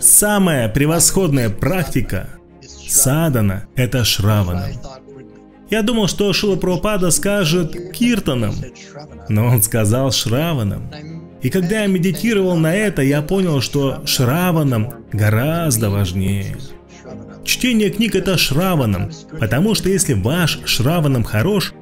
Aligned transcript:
Самая 0.00 0.68
превосходная 0.68 1.50
практика 1.50 2.28
садана– 2.88 3.66
это 3.74 4.04
шравана. 4.04 4.68
Я 5.70 5.82
думал, 5.82 6.06
что 6.06 6.32
Шила 6.32 6.56
Прабхупада 6.56 7.10
скажет 7.10 7.92
киртаном, 7.92 8.54
но 9.28 9.46
он 9.46 9.62
сказал 9.62 10.12
шраваном. 10.12 10.90
И 11.42 11.50
когда 11.50 11.82
я 11.82 11.86
медитировал 11.86 12.56
на 12.56 12.74
это, 12.74 13.02
я 13.02 13.22
понял, 13.22 13.60
что 13.60 14.02
шраваном 14.06 15.04
гораздо 15.12 15.90
важнее. 15.90 16.56
Чтение 17.44 17.90
книг 17.90 18.14
это 18.14 18.36
шраваном, 18.36 19.10
потому 19.38 19.74
что 19.74 19.88
если 19.88 20.14
ваш 20.14 20.60
шраваном 20.64 21.24
хорош, 21.24 21.72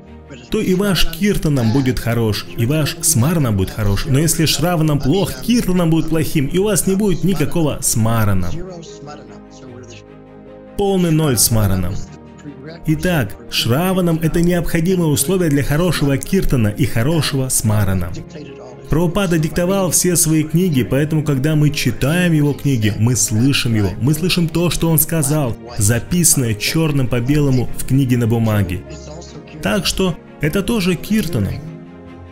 то 0.55 0.61
и 0.61 0.75
ваш 0.75 1.11
киртаном 1.11 1.73
будет 1.73 1.99
хорош, 1.99 2.47
и 2.57 2.65
ваш 2.65 2.97
смарном 3.01 3.57
будет 3.57 3.71
хорош. 3.71 4.05
Но 4.07 4.21
если 4.21 4.47
шраваном 4.47 5.01
плох, 5.01 5.33
киртаном 5.43 5.91
будет 5.91 6.11
плохим, 6.11 6.47
и 6.47 6.59
у 6.59 6.65
вас 6.67 6.87
не 6.87 6.95
будет 6.95 7.25
никакого 7.25 7.79
смарана. 7.81 8.53
Полный 10.79 11.11
ноль 11.11 11.39
смараном. 11.39 11.97
Итак, 12.87 13.35
шраваном 13.51 14.21
это 14.23 14.43
необходимое 14.43 15.09
условие 15.09 15.51
для 15.51 15.65
хорошего 15.65 16.17
киртана 16.19 16.69
и 16.69 16.87
хорошего 16.87 17.49
смарана. 17.49 18.13
Прабхупада 18.89 19.41
диктовал 19.41 19.91
все 19.91 20.15
свои 20.15 20.45
книги, 20.45 20.85
поэтому, 20.85 21.25
когда 21.25 21.57
мы 21.57 21.71
читаем 21.71 22.33
его 22.33 22.53
книги, 22.53 22.95
мы 22.97 23.17
слышим 23.17 23.75
его, 23.75 23.91
мы 24.01 24.15
слышим 24.15 24.47
то, 24.47 24.71
что 24.71 24.89
он 24.89 25.01
сказал, 25.01 25.57
записанное 25.79 26.55
черным 26.55 27.09
по 27.09 27.19
белому 27.19 27.69
в 27.77 27.87
книге 27.87 28.19
на 28.19 28.29
бумаге. 28.29 28.85
Так 29.61 29.87
что 29.87 30.15
это 30.45 30.63
тоже 30.63 30.95
киртаном. 30.95 31.55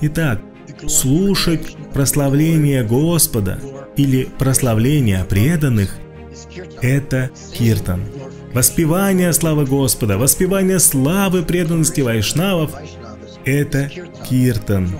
Итак, 0.02 0.38
слушать 0.86 1.74
прославление 1.94 2.84
Господа 2.84 3.58
или 3.96 4.28
прославление 4.38 5.24
преданных– 5.24 5.96
это 6.82 7.30
киртан. 7.56 8.02
Воспевание 8.52 9.32
славы 9.32 9.64
Господа, 9.64 10.18
воспевание 10.18 10.78
славы 10.78 11.42
преданности 11.42 12.02
вайшнавов– 12.02 12.72
это 13.46 13.90
киртан. 14.28 14.90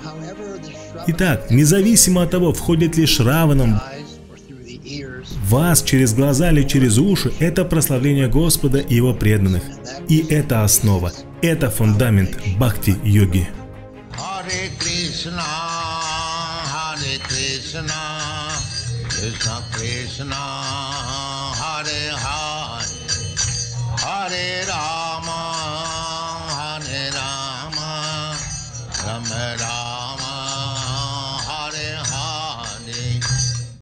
Итак, 1.09 1.51
независимо 1.51 2.23
от 2.23 2.31
того, 2.31 2.55
входит 2.55 2.97
ли 2.97 3.05
Шраваном 3.05 3.79
вас 5.49 5.83
через 5.83 6.15
глаза 6.15 6.51
или 6.51 6.63
через 6.63 6.99
уши– 6.99 7.33
это 7.41 7.65
прославление 7.65 8.29
Господа 8.29 8.79
и 8.79 8.95
Его 8.95 9.15
преданных. 9.15 9.63
И 10.09 10.27
это 10.29 10.65
основа, 10.65 11.13
это 11.41 11.71
фундамент 11.71 12.39
бхакти-йоги. 12.59 13.49
Hare 14.15 14.71
Krishna, 14.79 15.43